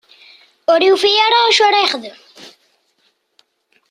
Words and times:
Ur 0.71 0.79
yufi 0.87 1.11
ara 1.25 1.37
acu 1.47 1.63
ara 1.67 1.83
yexdem. 1.83 2.17